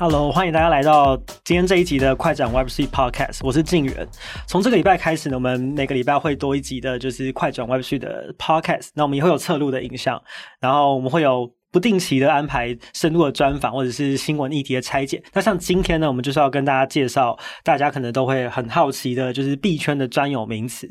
[0.00, 4.08] Hello，欢迎大家来到今天这一集的快转 Web3 Podcast，我是敬原。
[4.46, 8.88] 从这个礼拜开始呢，我们每个礼拜会多一集的，就是快转 Web3 的 Podcast。
[8.94, 10.18] 那我们也会有侧录的影像，
[10.58, 15.22] 然后我们会有不定期的安排深入的专访或者是新闻议题的拆解。
[15.34, 20.88] 那像今天呢，我们就是要跟大家介绍大家可能都会很好奇的，就是币圈的专有名词。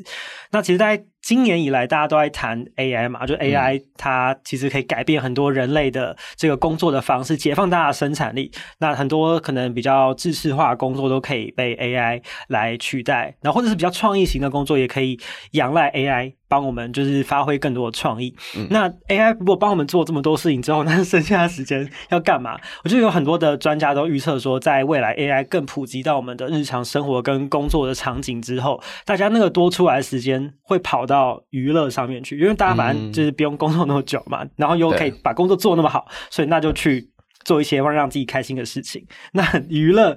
[0.51, 8.51] 那其实，在今年以来，大家都在谈 AI 嘛，就 AI 它其实可以改变很多人类的这个工作的方式，解放大家的生产力。
[8.79, 15.19] 那很多可能比较知识化的工作都可以被 AI 来取代，然后或者是比较创意型的工作也可以
[15.51, 18.33] 仰赖 AI 帮我们，就是发挥更多的创意。
[18.57, 22.57] 嗯、那 AI 如果帮我们做这么多事情之后，那剩下的时间要干嘛？
[22.83, 37.09] 我觉得有很多的专家都预测说，在未来 AI 更普及到我们的日常生活跟工作的场景之后，大家那个多出来的时间会跑到娱乐上面去，因为大家反正就是不用工作那么久嘛，嗯、然后又可以把工作做那么好，所以那就去
[37.43, 39.05] 做一些让让自己开心的事情。
[39.33, 40.15] 那娱乐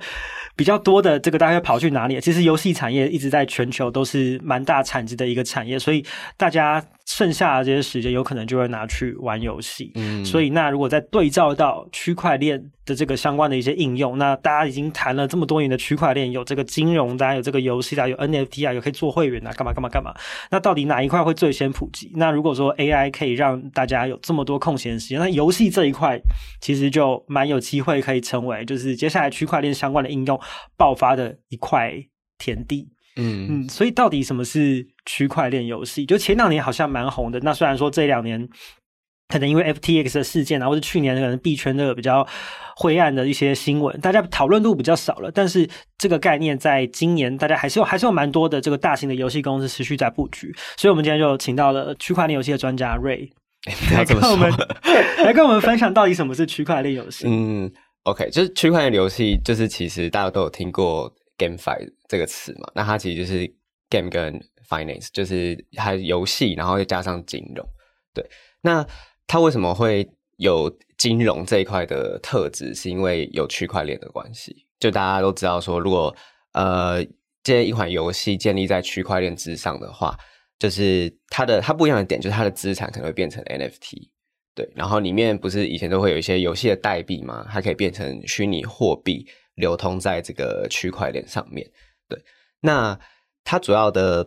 [0.54, 2.20] 比较多的这个大概会跑去哪里？
[2.20, 6.04] 其实游戏产业一直在全球都是蛮大产值的一个产业，所以
[6.36, 6.84] 大家。
[7.06, 20.14] 剩下的这些时间有可能就会拿去玩游戏，嗯，所以那如果再对照到区块链的这个相关的一些应用，那大家已经谈了这么多年的区块链，有这个金融，大家有这个游戏啊，有 NFT 啊，有可以做会员啊，干嘛干嘛干嘛。
[20.50, 22.10] 那到底哪一块会最先普及？
[22.14, 26.18] 那如果说 AI 可以让大家有这么多空闲时间，那游戏这一块
[26.60, 30.38] 其实就蛮有机会可以成为就是接下来区块链相关的应用
[30.76, 31.92] 爆发的一块
[32.38, 32.88] 田地。
[33.16, 36.06] 嗯嗯，所以到底什么是区块链游戏？
[36.06, 37.38] 就前两年好像蛮红的。
[37.40, 38.48] 那虽然说这两年
[39.28, 42.26] 可能因为 FTX 的事件啊，或者去年可能币圈的比较
[42.76, 45.30] 灰暗的一些新闻，大家讨论度比较少了。
[45.30, 50.54] 但是这个概念在今年，大家还是有还是有蛮多的这个大型的游戏公司持续在布局。
[50.76, 53.30] 所以我们今天就请到了区块链游戏的专家 Ray
[53.94, 54.50] 来跟我们
[55.24, 57.26] 来跟我们分享到底什么是区块链游戏。
[57.28, 57.70] 嗯
[58.04, 61.12] ，OK，就是区块链游戏，就是其实大家都有听过。
[61.38, 63.52] GameFi 这个词嘛，那它其实就是
[63.88, 67.66] game 跟 finance，就是还有游戏，然后又加上金融。
[68.14, 68.24] 对，
[68.60, 68.86] 那
[69.26, 72.74] 它为什么会有金融这一块的特质？
[72.74, 74.66] 是因为有区块链的关系。
[74.78, 76.14] 就大家都知道说，如果
[76.52, 77.04] 呃，
[77.42, 80.16] 这一款游戏建立在区块链之上的话，
[80.58, 84.10] 就是它的它不一样的点，就是它的资产可能会变成 NFT。
[84.54, 87.46] 对，然后里面不是以前都会有一些游戏的代币吗？
[87.50, 89.26] 它可以变成虚拟货币。
[89.54, 91.68] 流通在这个区块链上面，
[92.08, 92.18] 对，
[92.60, 92.98] 那
[93.44, 94.24] 它主要的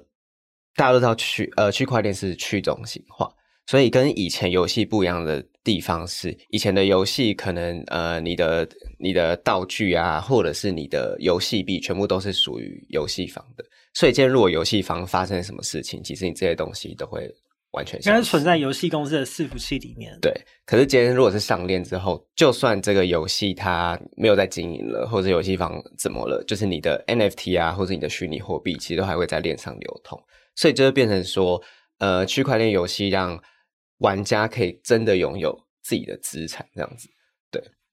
[0.76, 3.32] 大家都知道区呃区块链是去中心化，
[3.66, 8.68] 所以跟以前游戏不一样的地方是，以前的游戏可能呃你的
[9.00, 17.34] 你的道具啊，或者是你的游戏币，全部都是属于游戏方的，所以今天如果游戏方发生什么事情，其实你这些东西都会。
[17.76, 20.18] 完全应该是存在游戏公司的伺服器里面。
[20.22, 20.34] 对，
[20.66, 30.20] 可是今天如果是上链之后，就算这个游戏它没有在经营了，或者游戏方怎么了，就是你的 NFT 啊，或者你的虚拟货币，其实都还会在链上流通。
[30.56, 31.62] 所以就会变成说，
[32.00, 33.40] 呃，区块链游戏让
[33.98, 37.10] 玩家可以真的拥有自己的资产，这样子。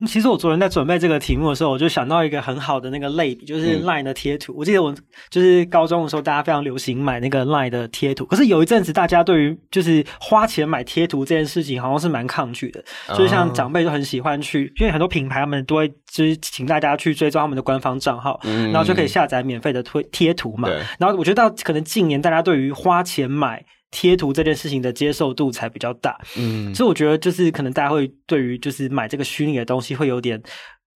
[0.05, 4.53] 其实我昨天在准备这个题目的时候，我就想到一个很好的那个类比，就是 LINE 的贴图。
[4.53, 4.93] 嗯、我记得我
[5.31, 8.27] 就是高中的时候，大家非常流行买那个 LINE 的贴图。
[8.27, 12.83] 可是有一阵子，大家对于就是花钱买贴图这件事情，好像是蛮抗拒的。
[13.11, 20.69] 就是像长辈都很喜欢去，哦、因为很多品牌他们都会就是请大家去追踪他们的官方账号，嗯、然后就可以下载免费的推贴图嘛。
[20.99, 30.43] 然后我觉得到可能近年，大家对于花钱买贴图这件事情的接受度才比较大，嗯，所以我觉得就是可能大家会对于就是买这个虚拟的东西会有点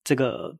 [0.03, 0.53] 这个。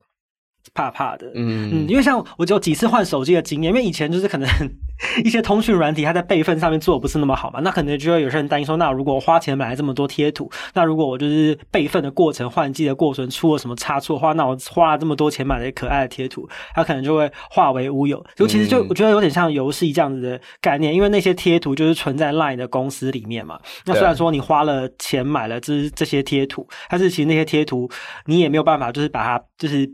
[0.75, 4.49] 怕怕的，嗯嗯，因为像我只有几次换手机的经验，因为以前就是可能
[5.25, 18.25] 一些通讯软体它在备份上面做的不是那么好嘛，那可能就会有些人担心说，那如果我花钱买了这么多贴图，那如果我就是备份的过程、换机的过程出了什么差错的话，那我花了这么多钱买了一个可爱的贴图，它可能就会化为乌有。
[18.35, 23.59] 就其实就我觉得有点像游戏这样子的概念，因为那些贴图就是存在 LINE 的公司里面嘛。
[23.85, 27.89] 那虽然说你花了钱买了这这些贴图，但是其实那些贴图
[28.25, 29.87] 你也没有办法就是把它就是。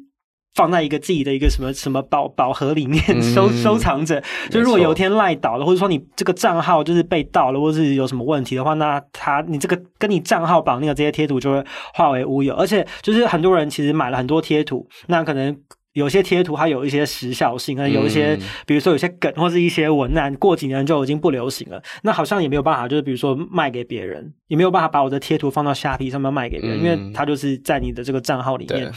[0.54, 11.64] 放在一个自己的一个什么什么宝宝盒里面 收收藏着，就如果有一天赖倒了，或者说你这个账号就是被盗了，或者是有什么问题的话，那他你这个跟你账号绑定的这些贴图就会
[11.94, 12.54] 化为乌有。
[12.54, 15.56] 而且就是很多人其实买了很多贴图，那可能
[15.94, 28.93] 有些贴图它有一些时效性，可能有一些比如说有些梗或是一些文案，过几年就已经不流行了，那好像也没有办法，就是比如说卖给别人，也没有办法把我的贴图放到虾皮上面卖给别人，因为它就是在你的这个账号里面。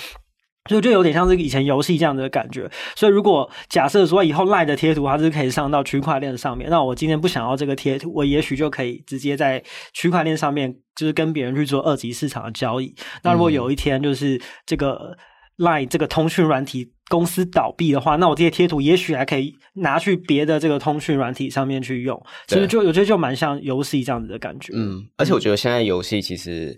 [0.70, 2.70] 所以就有点像是以前游戏这样的感觉。
[2.96, 9.64] 所以如果假设说以后 LINE 的贴图它是可以上到区块链上面，那我今天不想要这个贴图，我也许就可以直接在
[9.94, 12.96] 区块链上面就是跟别人去做二级市场的交易。
[13.24, 15.18] 那如果有一天就是这个
[15.58, 22.22] Line 这个通讯软体公司倒闭的话，那我这些贴图也许还可以拿去别的这个通讯软体上面去用。
[22.48, 24.74] 其实就我觉得就蛮像游戏这样子的感觉。
[24.76, 26.78] 嗯，而且我觉得现在游戏其实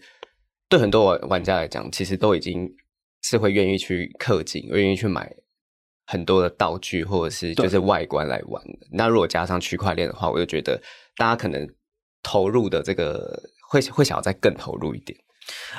[0.69, 2.69] 对很多玩玩家来讲，其实都已经
[3.21, 5.31] 是会愿意去氪金，愿意去买
[6.05, 8.87] 很多的道具或者是就是外观来玩的。
[8.91, 10.81] 那如果加上区块链的话，我就觉得
[11.15, 11.67] 大家可能
[12.23, 15.17] 投入的这个会会想要再更投入一点。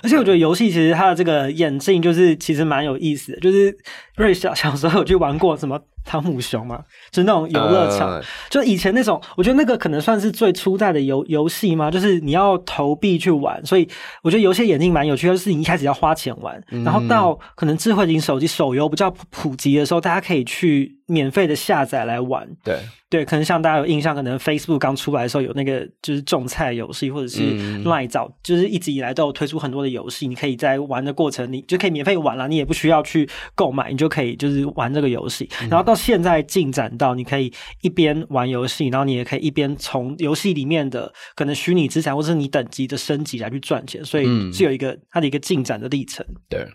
[0.03, 3.77] 而且我觉得游戏其实它的这个演进就是其实蛮有意思的，就是
[4.17, 6.79] 瑞小小时候有去玩过什么汤姆熊嘛，
[7.11, 13.87] 就是那种游乐场，呃、就以前那种，我觉得那个可能算是最初代的游游戏嘛，就是你要投币去玩，所以
[14.23, 23.08] 我觉得游戏眼镜蛮有趣的，就是你一开始要花钱玩，然后到可能智慧型手机手游比较普及的时候，大家可以去免费的下载来玩，对。
[23.11, 27.41] 对，可能像大家有印象，可能 Facebook 刚出来的时候有那个就是种菜游戏，或者是
[27.83, 35.49] Line 早、嗯、就是一直以来都有推出很多的游戏，你可以在玩的过程，你就可以免费玩了，你也不需要去购买，你就可以就是玩这个游戏。
[35.71, 46.27] 然后到现在进展到你可以一边玩游戏，然后你也可以一边从游戏里面的可能虚拟资产或者是你等级的升级来去赚钱，所以是有一个它的一个进展的历程。
[46.49, 46.67] 对。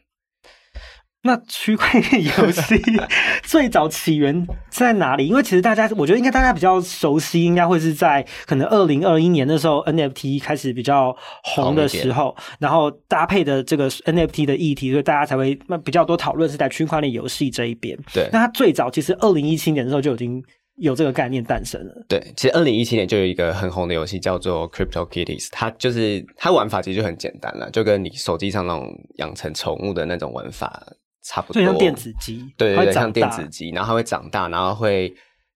[1.25, 2.81] 那区块链游戏
[3.43, 5.25] 最早起源在哪里？
[5.25, 17.97] 因为其实大家，我觉得应该大家比较熟悉，应该会是在可能二零二一年的时候，NFT 开始比较红的时候，然后搭配的这个 NFT 的议题，所以大家才会那比较多讨论是在区块链游戏这一边。
[18.13, 20.43] 对，那它最早其实二零一七年的时候就已经
[20.75, 22.05] 有这个概念诞生了。
[22.09, 30.83] 对，其实二零一七年就有一个很红的游戏叫做 Crypto Kitties，它就是它玩法其实就很简单了，就跟你手机上那种养成宠物的那种玩法。
[31.23, 35.13] 差不多，就像电子鸡，对对对，像电子鸡，然后它会长大，然后会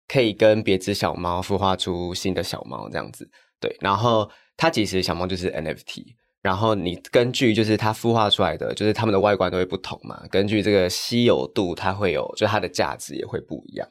[0.07, 3.29] 可以跟别只小猫孵化出新的小猫这样子。
[3.59, 6.05] 对，然后它其实小猫就是 NFT，
[6.41, 13.87] 然后你根据就是它孵化出来的，就是它们的外观都会不同嘛，根据这个稀有度，它会有，就它的价值也会不一样。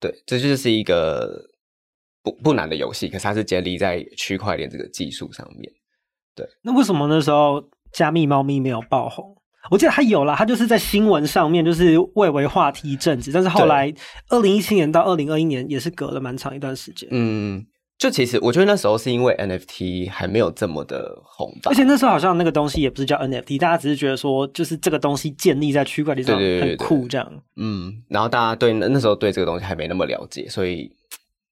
[0.00, 1.40] 对，这就是一个
[2.22, 5.70] 不不难的游戏，可是它是建立在区块链这个技术上面。
[6.34, 7.62] 对，那为什么那时候
[7.92, 9.36] 加密猫咪没有爆红？
[9.70, 13.92] 我记得他有啦，他就是在新闻上面就是蔚为话题一阵子，但是后来
[14.28, 17.08] 二零一七年到二零二一年也是隔了蛮长一段时间。
[17.12, 17.64] 嗯，
[17.98, 27.30] 就其实我觉得那时候是因为 NFT 还没有这么的红吧，而且那时候好像那个东西也不是叫 NFT，大家只是觉得说就是这个东西建立在区块链上很酷这样。
[27.56, 30.90] 嗯，然后大家对那那时候对这个东西还没那么了解，所以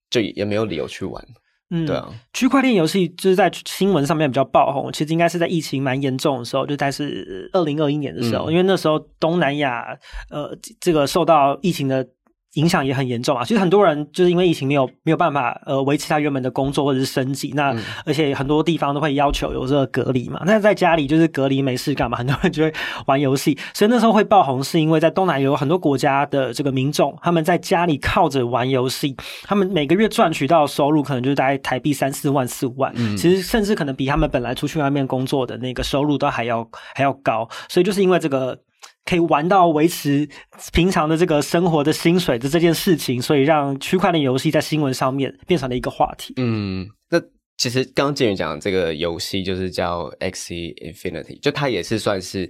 [0.09, 1.23] 就也没有理由去玩。
[1.69, 9.97] 嗯，对啊，区块链游戏就是在新闻上面比较爆红，其实应该是在疫情蛮严重的时候，就大概是二零二一年的时候，嗯、因为那时候东南亚
[10.29, 12.07] 呃这个受到疫情的。
[12.53, 13.43] 影响也很严重啊！
[13.43, 20.41] 其实很多人就是因为疫情没有没有办法呃维持他原本的工作或者是生计，那、嗯、而且很多地方都会要求有这个隔离嘛。
[20.45, 22.73] 那在家里就是隔离没事干嘛，很多人就会
[23.05, 23.55] 玩游戏。
[23.73, 37.47] 所以那时候会爆红，是因为在东南亚有很多国家的这个民众，他们在家里靠着玩游戏，他们每个月赚取到的收入可能就是大概台币三四万四五万，嗯、其实甚至可能比他们本来出去外面工作的那个收入都还要还要高。
[37.69, 38.57] 所以就是因为这个。
[39.09, 40.29] 可以玩到维持
[40.71, 46.35] 平常的这个生活的薪水的这件事情，所以让区块链游戏在新闻上面变成了一个话题。
[46.37, 47.19] 嗯，那
[47.57, 52.47] 其实刚刚建宇讲的这个游戏就是叫 Axie Infinity，就它也是算是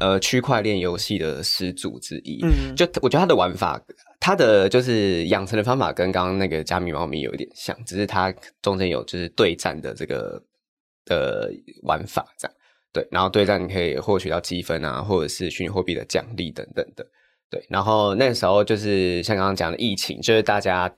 [0.00, 2.40] 呃区块链游戏的始祖之一。
[2.42, 3.80] 嗯，就我觉得它的玩法，
[4.20, 10.38] 它的就是养成的方法跟刚刚那个加密猫咪有一点像，只是它中间有就是对战的这个
[11.06, 11.50] 的
[11.84, 12.54] 玩法这样。
[12.92, 17.06] 对，然后对战你可以获取到积分啊，或者是虚拟货币的奖励等等的。
[17.48, 20.92] 对，然后那时候就是像刚刚讲的疫情，就是大家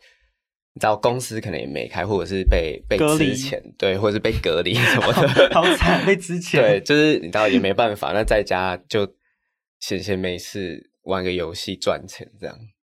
[0.75, 6.61] 你知道公司可能也没开，或者是被被之前，对，或者是被隔离什么的，好惨，被之前。
[6.61, 9.09] 对，就是你知道也没办法，那在家就
[9.79, 12.57] 闲闲没事玩个游戏赚钱这样，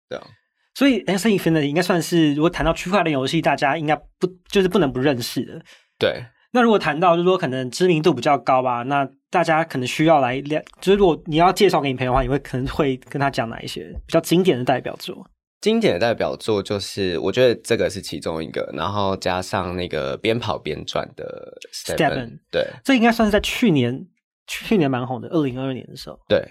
[0.09, 0.27] 对啊。
[0.73, 5.61] 所以 Axie Infinity 应该算是，如果谈到区块链游戏，大家应该不就是不能不认识的。
[5.99, 6.23] 对。
[6.57, 15.23] 那如果谈到就是说可能知名度比较高吧，那大家可能需要来了，就是如果你要介绍给你朋友的话，你会可能会跟他讲哪一些比较经典的代表作？
[15.61, 24.07] 经典的代表作就是我觉得这个是其中一个，然后加上那个边跑边赚的 Steppen，对，这应该算是在去年
[24.47, 26.19] 去年蛮红的，二零二二年的时候。
[26.27, 26.43] 对，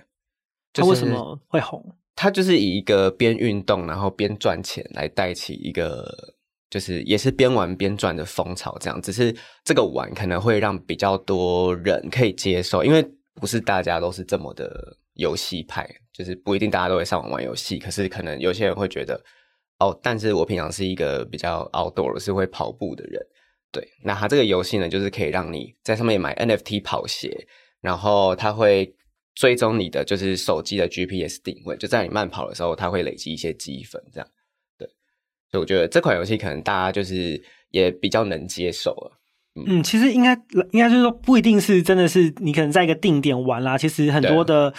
[0.73, 1.85] 他为什么会红？
[2.15, 6.07] 他就是以一个边运动然后边赚钱来带起一个。
[6.69, 13.05] 就是也是边玩边赚的风潮，这样，只是这个玩可能会让比较多人可以接受，因为
[13.35, 17.79] 不是大家都是这么的游戏派，就是不一定大家都会上网玩游戏。
[17.79, 19.23] 可是可能有些人会觉得，
[19.79, 23.21] 哦，但是我平常是一个比较 outdoor，是会跑步的人，
[23.71, 27.47] 对，那它这个游戏呢，就是可以让你在上面买 NFT 跑鞋，
[27.81, 28.93] 然后它会
[29.35, 34.29] 追踪你的就是手机的 GPS 定位，就在你慢跑的时候，它会累积一些积分，这样。
[35.51, 39.13] 对，所以我觉得这款游戏可能大家就是也比较能接受了。
[39.67, 40.35] 嗯，其实应该
[40.73, 43.79] 应该就是说，不一定是真的是你可能在一个定点玩啦。
[43.79, 44.71] 其实很多的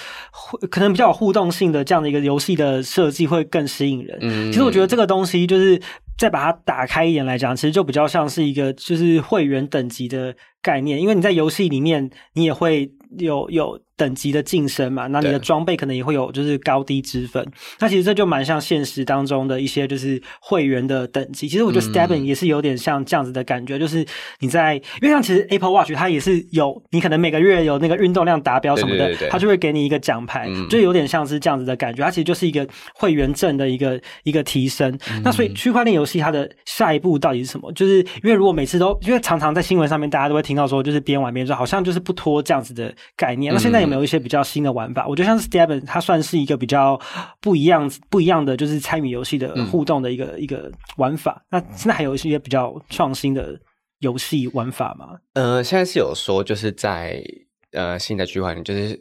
[0.69, 4.17] 可能比较有互动性的这样的一个游戏的设计会更吸引人。
[4.21, 5.81] 嗯，其实我觉得这个东西就是
[6.15, 13.79] 再把它打开一点来讲，其实就比较像是一个就是会员等级的概念，因为你在游戏里面你也会有有。
[13.97, 17.45] 等级的晋升嘛，那你的装备可能也会有就是高低之分。
[17.79, 21.49] 那其实这就蛮像现实当中的一些就是会员的等级。
[21.49, 24.05] 其实我觉得 STEPN 也是有点像这样子的感觉，嗯、就是
[24.39, 32.03] 你在因为像其实 Apple Watch 它也是有你可能每个月有那个运动量达标什么的，对对对对，它就会给你一个奖牌，嗯、就有点像是这样子的感觉。
[32.03, 34.95] 它其实就是一个会员证的一个一个提升。
[35.11, 37.71] 嗯、那所以区块链游戏它的下一步到底是什么？
[37.71, 43.51] 就是因为如果每次都因为常常在新闻上面大家都会听到说，就是边玩边赚，好像就是不拖这样子的概念。
[43.51, 43.86] 那现在。
[43.87, 45.07] 有没有一些比较新的玩法？
[45.07, 46.99] 我觉得像是 STEPN，它算是一个比较
[47.39, 51.41] 不一样、不一样的，就是参与游戏的互动的一个、嗯、一个玩法。
[51.49, 53.57] 那现在还有一些比较创新的
[53.99, 55.17] 游戏玩法吗？
[55.33, 57.23] 呃，现在是有说，就是在
[57.71, 58.99] 呃新的区块链，就是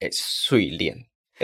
[0.00, 0.96] 诶碎链，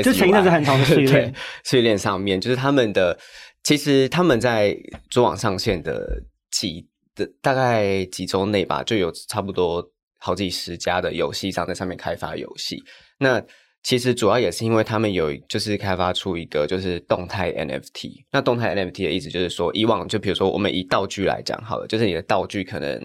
[0.02, 1.34] 就前一阵子很长的 碎链，
[1.64, 3.18] 碎链上面，就是他们的
[3.62, 4.74] 其实他们在
[5.10, 9.86] 主网上线的几的大概几周内吧，就有差不多。
[10.18, 12.82] 好几十家的游戏商在上面开发游戏，
[13.18, 13.42] 那
[13.82, 18.10] 其实主要也是因为他们有就是开发出一个就是动态 NFT。
[18.32, 23.00] 那动态 NFT 的意思就是说，以往就比如说我们以道具来讲好了，就是你的道具可能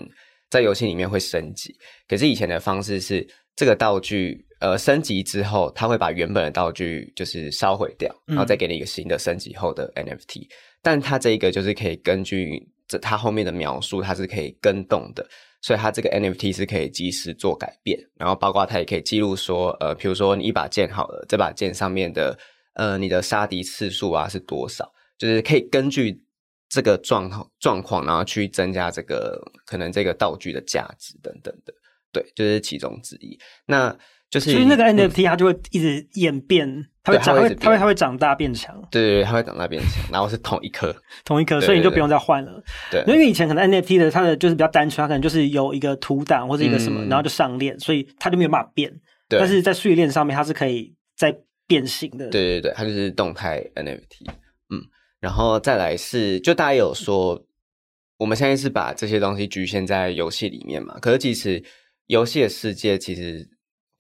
[0.50, 1.72] 在游戏里面会升级，
[2.08, 10.42] 可是以前的方式是这个道具呃升级之后，它会把原本的道具就是烧毁掉，然后再给你一个新的升级后的 NFT。
[10.42, 10.48] 嗯、
[10.82, 15.24] 但它这一个就是可以根据这它后面的描述，它是可以更动的。
[15.62, 22.38] 所以它这个 NFT 是可以及时做改变，然后包括它也可以记录说，呃，比如说你一把剑好了，这把剑上面的
[22.74, 26.24] 呃你的杀敌次数啊是多少，就是可以根据
[26.68, 31.74] 这个状况状况，然后去增加这个可能这个道具的价值等等的，
[32.12, 33.38] 对，就是其中之一。
[33.66, 33.96] 那
[34.30, 38.76] 就是，所以那个 NFT 它就会一直演变，嗯、它会长，它会它会它会长大变强。
[38.92, 42.64] 对对对，它会长大变强，然后是同一颗， 同一颗，所以你就不用再换了。
[42.92, 48.92] 对，因为以前可能 NFT 的它的就是比较单纯，它可能就是有一个图档或者一个什么，嗯、然后就上链，所以它就没有办法变。
[49.28, 51.36] 对，但是在序列上面，它是可以再
[51.68, 52.30] 变形的。
[52.30, 54.30] 对对对，它就是动态 NFT。
[54.70, 54.82] 嗯，
[55.20, 57.44] 然后再来是，就大家有说，
[58.18, 61.00] 我们现在是把这些东西局限在游戏里面嘛？
[61.00, 61.64] 可是其实
[62.08, 63.50] 游戏的世界其实。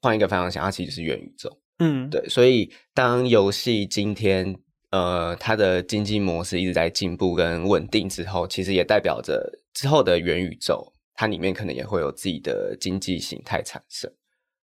[0.03, 1.47] 换一个方向想，它其实是元宇宙。
[1.83, 4.55] 嗯，对，所以当游戏今天
[4.91, 14.13] 呃它的经济模式一直在进步跟稳定之后，其实也代表着之后的元宇宙，它里面可能也会有自己的经济形态产生。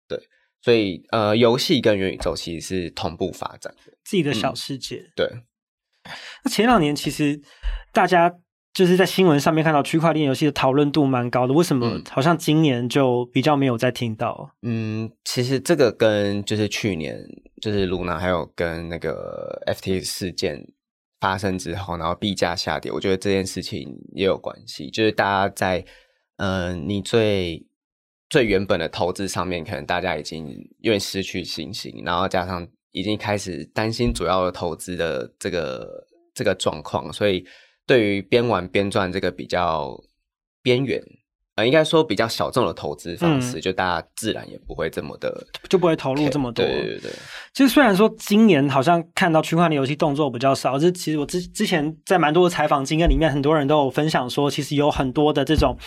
[0.08, 0.20] 对，
[0.60, 4.96] 所以呃，游戏跟元宇宙其实是同步发展的，自己的小世界。
[4.96, 5.28] 嗯，对，
[6.44, 7.40] 那前两年其实
[7.92, 8.40] 大家。
[8.74, 14.50] 就是在新闻上面看到区块链游戏的讨论度蛮高的，为什么好像今年就比较没有再听到？
[14.64, 17.24] 嗯，其实这个跟就是去年
[17.62, 20.68] 就是 Luna 还有跟那个 FTX 事件
[21.20, 24.90] 发生之后，然后币价下跌，我觉得这件事情也有关系。
[24.90, 25.86] 就是大家在
[26.38, 27.64] 嗯、呃，你最
[28.28, 30.48] 最原本的投资上面，可能大家已经
[30.80, 37.46] 因为失去信心，然后加上已经开始担心主要的投资的这个这个状况，所以。
[37.86, 40.04] 对于边玩边赚这个比较
[40.62, 41.23] 边缘。
[41.56, 46.66] 呃，应该说比较小众的投资方式，嗯、就大家自然也不会这么的，就不会投入这么多。
[46.66, 47.12] 对对对。
[47.54, 55.78] 其实虽然说今年好像看到区块链游戏动作比较少，这其实我之之前在蛮多的采访经验里面，很多人都有分享说，其实有很多的这种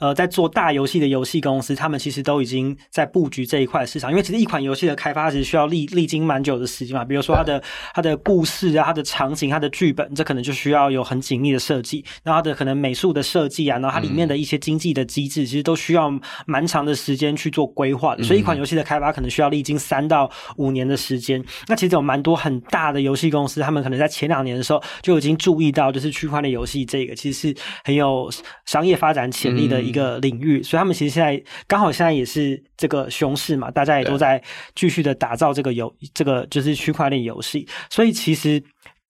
[0.00, 4.10] 呃在做大游戏的游戏公司，他们其实都已经在布局这一块市场。
[4.10, 7.62] 因为其实一款游戏的开发其实需要历历经蛮久的时间嘛，比如说它的
[7.92, 15.06] 它的故事啊、它的场景、它的剧本，这可能就需要有很紧密的设计，然后它的可能美术的设计啊，然后它里面的一些经济的。
[15.10, 16.08] 机制其实都需要
[16.46, 21.44] 蛮长的时间去做规划的，所以一款游戏的开发可能需要历经三到五年的时间。
[21.66, 28.30] 那其实有蛮多很大的游戏公司，他们可能在前两年的时候就已经注意到，就是区块链游戏这个其实是很有
[28.66, 30.62] 商业发展潜力的一个领域。
[30.62, 34.40] 所以他们其实现在刚好现在也是这个熊市嘛，大家也都在
[34.76, 37.66] 继续的打造这个游这个就是区块链游戏。
[37.90, 38.62] 所以其实。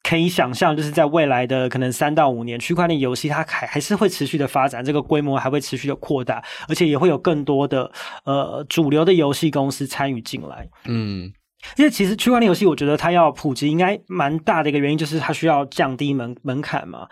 [0.02, 7.90] 可以想象，就是在未来的可能三到五年，区块链游戏它还还是会持续的发展，这个规模还会持续的扩大，而且也会有更多的
[8.24, 10.66] 呃主流的游戏公司参与进来。
[10.86, 11.30] 嗯，
[11.76, 17.06] 因为其实区块链游戏，我觉得它要普及，应该蛮大的一个原因就是它需要降低门门槛嘛。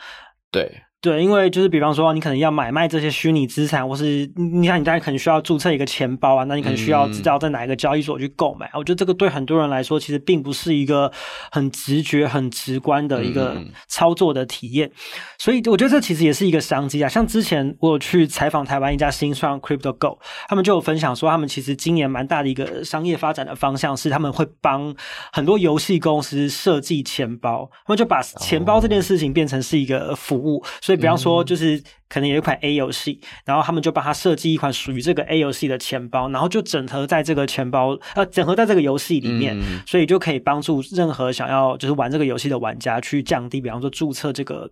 [0.50, 8.66] 对，对，因为就是比方说，你可能要买卖这些虚拟资产，或是你看你大概可能需要注册一个钱包啊，那你可能需要知道在哪一个交易所去购买。
[8.66, 11.12] 嗯、我觉得这个对很多人来说，其实并不是一个
[11.52, 14.88] 很直觉、很直观的一个操作的体验。
[14.88, 14.92] 嗯、
[15.38, 17.08] 所以我觉得这其实也是一个商机啊。
[17.08, 24.92] 像之前我有去采访台湾一家新创 CryptoGo，他们就有分享说，他们其实今年蛮大的一个商业发展的方向是，他们会帮
[25.32, 30.58] 很多游戏公司设计钱包，他们就把钱包这件事情变成是一个服务。
[30.58, 31.78] 哦所以，比方说，就是
[32.08, 39.54] 可能有一款 A 游戏，然后他们就帮他设计一款属于这个 A 游戏的钱包，然后就整合在这个钱包，呃，整合在这个游戏里面，
[39.86, 44.66] 所以就可以帮助任何想要就是玩这个游戏的玩家去降低，比方说注册这个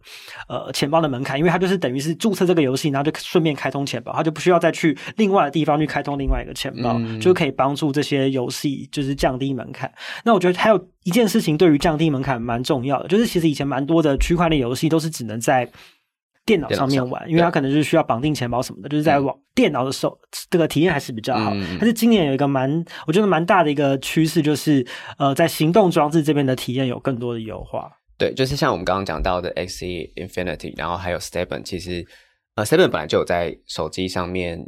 [0.49, 9.93] 呃钱包的门槛，因为它就是等于是注册这个游戏，然后就顺便开通钱包，他就不需要再去另外的地方去开通另外一个钱包，就可以帮助这些游戏就是降低门槛。
[10.25, 15.69] 那我觉得还有一件事情对于降低门槛蛮重要的，就是其实以前蛮多的区块链游戏都是只能在
[16.47, 20.17] 电脑上面玩，因为它可能就是需要绑定钱包什么的，就是在网电脑的时候，
[20.49, 21.51] 这个体验还是比较好。
[21.79, 24.87] 但是今年有一个蛮，我觉得蛮大的一个趋势，就是
[25.19, 27.91] 呃，在行动装置这边的体验有更多的优化。
[28.17, 32.07] 对，就是像我们刚刚讲到的 Axie Infinity，然后还有 STEPN，其实
[32.55, 34.59] 呃，STEPN 本来就有在手机上面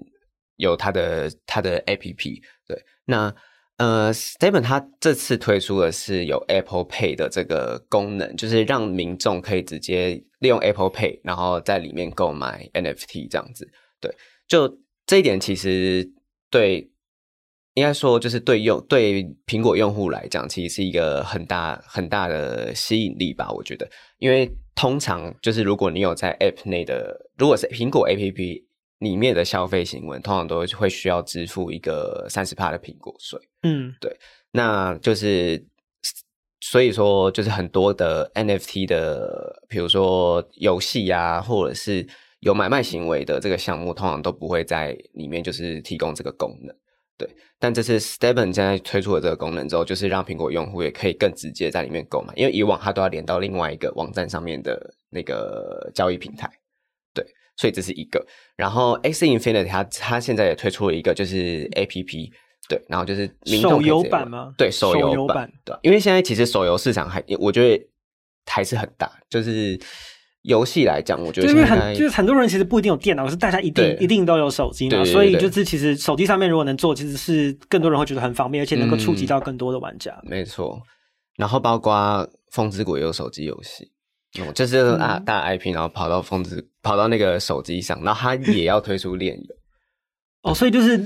[0.56, 2.42] 有它的它的 APP。
[2.66, 3.32] 对，那。
[3.78, 13.68] 呃，STEPN 它这次推出的是有 Apple Pay 的这个功能，就是让民众可以直接利用 Apple Pay，然后在里面购买 NFT 这样子。
[14.00, 14.14] 对，
[14.46, 16.10] 就这一点其实
[16.50, 16.90] 对，
[17.74, 23.88] 应该说就是对用对苹果用户来讲，其实是一个很大很大的吸引力吧，我觉得。
[24.18, 28.64] 因为通常就是如果你有在 App 内的，如果是苹果 APP。
[28.98, 33.38] 里面的消费行为通常都会需要支付一个三十帕的苹果税。
[33.62, 34.12] 嗯，对，
[34.50, 35.64] 那就是
[36.60, 42.06] 所以说，就是很多的 NFT 的，比如说游戏啊，或者是
[42.40, 46.74] 有买卖行为的这个项目，通常都不会在里面就是提供这个功能。
[47.16, 56.48] 对，但这次 STEPN 现在推出了这个功能之后，就是让苹果用户也可以更直接在里面购买，因为以往它都要连到另外一个网站上面的那个交易平台。
[57.12, 62.32] 对所以这是一个，然后 X Infinity 它它现在也推出了一个，就是 A P P，
[62.68, 63.26] 对，然后就是
[63.62, 64.52] 手游版吗？
[64.58, 67.88] 对，手游版，对，因为现在其实手游市场还，我觉得
[68.46, 69.78] 还是很大，就是
[70.42, 80.12] 游戏来讲，我觉得因为很就是很多人其实不一定有电脑，可是大家一定一定都有手机嘛，所以就是其实手机上面如果能做，其实是更多人会觉得很方便，而且能够触及到更多的玩家。
[80.24, 80.80] 嗯、没错，
[81.36, 83.90] 然后包括风之谷也有手机游戏。
[84.40, 89.54] 哦、就是啊，大 IP，然后跑到疯子，跑到那个手机上，然后他也要推出 链游。
[90.42, 90.98] 哦，所以就是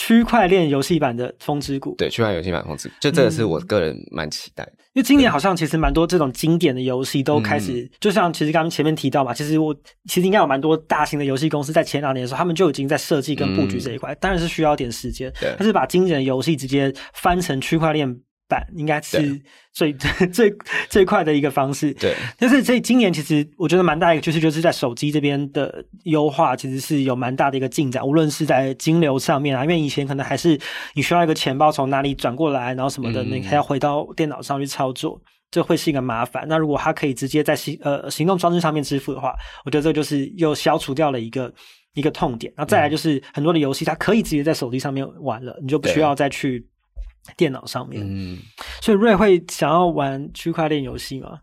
[0.00, 1.94] 区块链游戏版的风之谷。
[1.98, 4.72] 对，区块链游戏版风之谷，就这个是我个人蛮期待的。
[4.72, 15.30] 嗯、因为今年好像其实蛮多这种经典的游戏都开始，嗯、就像其实刚刚前面提到嘛，其实我其实应该有蛮多大型的游戏公司在前两年的时候，他们就已经在设计跟布局这一块，嗯、当然是需要点时间。
[15.38, 18.20] 对，但是把经典的游戏直接翻成区块链。
[18.50, 19.40] 版应该是
[19.72, 19.92] 最
[20.32, 20.52] 最
[20.88, 21.94] 最快的一个方式。
[21.94, 28.04] 对，但是所以今年其实我觉得蛮大一个趋势，就是在手机这边的优化，其实是有蛮大的一个进展。
[28.04, 30.58] 无论是在金流上面啊，因为以前可能还是
[30.94, 36.44] 你需要一个钱包从哪里转过来，然后什么的，你还要回到电脑上去操作，这会是一个麻烦。
[36.48, 39.32] 那如果它可以直接在行呃行动装置上面支付的话，
[39.64, 41.52] 我觉得这就是又消除掉了一个
[41.94, 42.52] 一个痛点。
[42.56, 46.66] 然后再来就是很多的游戏它可以直接在手机上面玩了，你就不需要再去。
[47.36, 48.38] 电脑上面，嗯，
[48.80, 51.38] 所以瑞会想要玩区块链游戏吗？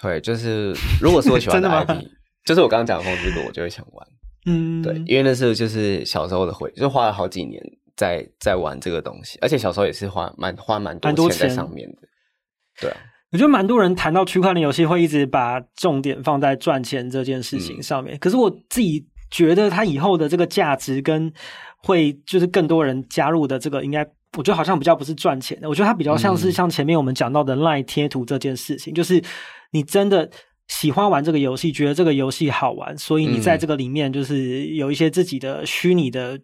[0.00, 2.04] 会，就是如果是我喜欢的 IP，
[2.44, 4.08] 就是我刚刚讲的风之谷，我就会想玩。
[4.46, 7.62] 嗯，对，因为那时候就是小时候的回，就花了好几年
[7.96, 11.98] 在在玩这个东西，而且小时候也是花蛮花蛮多钱在上面的。
[12.80, 12.96] 对啊，
[13.32, 18.16] 我觉得蛮多人谈到区块链游戏，会一直把重点放在赚钱这件事情上面。
[18.16, 21.30] 嗯，可是我自己觉得，它以后的这个价值跟
[21.82, 24.08] 会就是更多人加入的这个应该。
[24.36, 29.22] 我觉得好像比较不是赚钱的，我觉得它比较像是像前面我们讲到的 LINE 贴图这件事情，嗯、就是
[29.70, 30.28] 你真的
[30.66, 36.38] 喜欢玩这个游戏，觉得这个游戏好玩，所以你在这个里面就是有一些自己的虚拟的。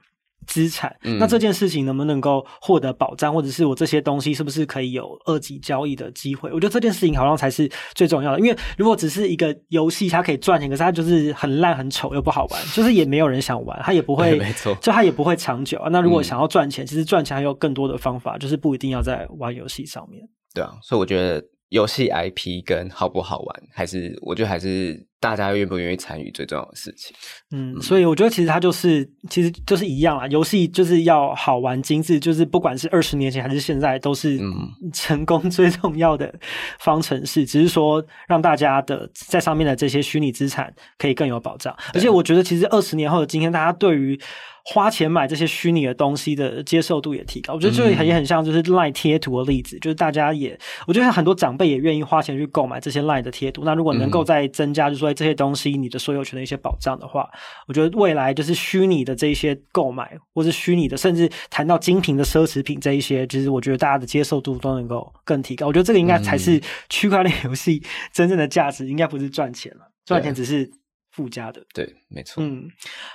[0.47, 6.51] 资产，那这件事情能不能够获得保障，或者是我这些东西是不是可以有二级交易的机会？
[6.53, 8.41] 我觉得这件事情好像才是最重要的。
[8.41, 15.89] 因为如果只是一个游戏，它可以赚钱，可是它就是很烂、很丑又不好玩，就是也没有人想玩，它也不会， 没错，就它也不会长久啊。
[15.91, 20.23] 那如果想要赚钱，其实赚钱还有更多的方法，就是不一定要在玩游戏上面。
[20.55, 25.05] 对啊，所以我觉得游戏 IP 跟好不好玩，还是我觉得还是。
[25.21, 27.17] 大家愿不愿意参与最重要的事情。
[27.51, 30.27] 嗯，所以我觉得其实它就是，其实就是一样啦。
[30.27, 34.39] 游戏就是要好玩、精致，就是不管是二十年前还是现在，都是
[34.93, 36.31] 成功最重要的
[36.79, 37.47] 方程式。
[37.47, 41.75] 只是说让大家的在上面的这些虚拟资产可以更有保障。
[41.95, 44.21] 而且我觉得，其实二十年后的今天，大家对于
[44.67, 53.63] 花钱买这些虚拟的东西的接受度也提高，我觉得这也很像就是 LINE 贴图的例子，就是大家也，我觉得很多长辈也愿意花钱去购买这些 LINE 的贴图。
[53.65, 57.29] 那如果能够再增加，就是说这些东西你的所有权的一些保障的话，
[57.67, 65.67] 我觉得未来就是虚拟的这一些购买，或是虚拟的，甚至谈到精品的奢侈品这一些，其实我觉得大家的接受度都能够更提高。
[65.67, 67.83] 我觉得这个应该才是区块链游戏
[68.15, 70.71] 真正的价值，应该不是赚钱了，赚钱只是
[71.11, 71.63] 附加的。
[71.75, 72.43] 对，没错。
[72.43, 72.71] 嗯，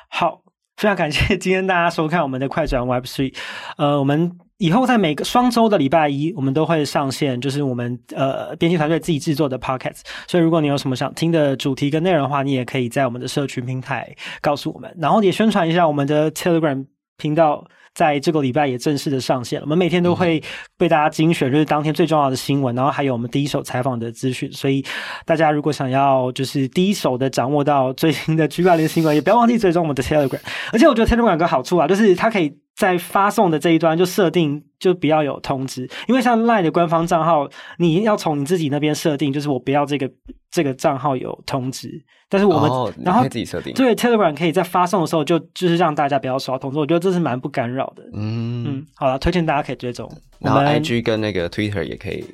[0.09, 0.43] 好。
[0.79, 3.35] 非常感谢今天大家收看我们的快转 Web Three，
[3.75, 9.99] 呃，我们以后在每个双周的礼拜一，我们都会上线，就是我们呃编辑团队自己制作的 p o c k e t。
[10.25, 16.85] 所以如果你有什么想听的主题跟内容的话，你也可以在我们的社群平台告诉我们，然后也宣传一下我们的 Telegram
[17.17, 17.67] 频道。
[17.93, 19.65] 在这个礼拜也正式的上线了。
[19.65, 20.41] 我们每天都会
[20.77, 24.51] 被大家精选，就是当天最重要的新闻，然后还有我们第一手采访的资讯。
[24.51, 24.83] 所以
[25.25, 30.39] 大家如果想要就是第一手的掌握到最新的区块链新闻，也不要忘记追踪我们的 Telegram。
[30.71, 32.57] 而且我觉得 Telegram 有个好处啊，就是它可以。
[32.79, 37.45] 在发送的这一端就设定就不要有通知，因为像 LINE 的官方账号，
[37.77, 40.09] 你要从你自己那边设定，就是我不要这个
[40.49, 41.89] 这个账号有通知。
[42.29, 48.03] 但是我们、哦、然后自己设定，对 Telegram 可以在发送的时候就就是让大家不要收到通知，我觉得这是蛮不干扰的。
[48.13, 48.63] 嗯。
[48.65, 52.25] 嗯，好了，推荐大家可以追踪，然后 IG 跟那个 Twitter 也可以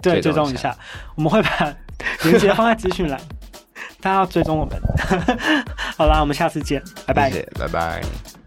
[0.00, 0.76] 对追踪一下，
[1.16, 1.74] 我们会把
[2.22, 3.20] 链接放在资讯栏，
[4.00, 4.80] 大家要追踪我们。
[5.98, 8.37] 好啦，我们下次见，拜拜，谢谢拜拜。